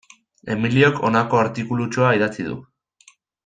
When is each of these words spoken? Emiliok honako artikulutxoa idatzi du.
Emiliok 0.53 1.03
honako 1.09 1.41
artikulutxoa 1.43 2.11
idatzi 2.21 2.51
du. 2.51 2.61